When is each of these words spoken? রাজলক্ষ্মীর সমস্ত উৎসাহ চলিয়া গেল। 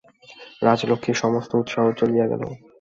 রাজলক্ষ্মীর 0.61 1.17
সমস্ত 1.23 1.51
উৎসাহ 1.55 1.85
চলিয়া 1.99 2.25
গেল। 2.27 2.43